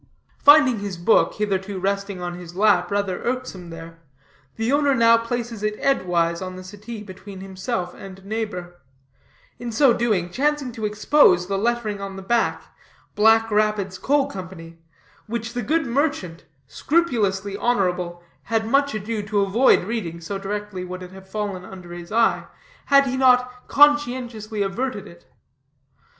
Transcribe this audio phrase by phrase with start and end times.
[0.39, 3.99] Finding his book, hitherto resting on his lap, rather irksome there,
[4.55, 8.81] the owner now places it edgewise on the settee, between himself and neighbor;
[9.59, 12.73] in so doing, chancing to expose the lettering on the back
[13.13, 14.79] "Black Rapids Coal Company"
[15.27, 21.03] which the good merchant, scrupulously honorable, had much ado to avoid reading, so directly would
[21.03, 22.47] it have fallen under his eye,
[22.87, 25.31] had he not conscientiously averted it.